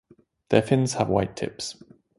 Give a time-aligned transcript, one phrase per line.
[0.49, 1.77] Their fins have white tips.